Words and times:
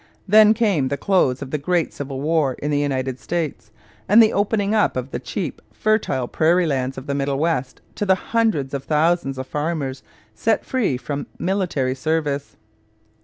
Then 0.27 0.55
came 0.55 0.87
the 0.87 0.97
close 0.97 1.43
of 1.43 1.51
the 1.51 1.59
great 1.59 1.93
civil 1.93 2.21
war 2.21 2.53
in 2.55 2.71
the 2.71 2.79
United 2.79 3.19
States 3.19 3.69
and 4.09 4.19
the 4.19 4.33
opening 4.33 4.73
up 4.73 4.97
of 4.97 5.11
the 5.11 5.19
cheap, 5.19 5.61
fertile 5.71 6.27
prairie 6.27 6.65
lands 6.65 6.97
of 6.97 7.05
the 7.05 7.13
Middle 7.13 7.37
West 7.37 7.81
to 7.93 8.05
the 8.07 8.15
hundreds 8.15 8.73
of 8.73 8.83
thousands 8.83 9.37
of 9.37 9.45
farmers 9.45 10.01
set 10.33 10.65
free 10.65 10.97
from 10.97 11.27
military 11.37 11.93
service. 11.93 12.57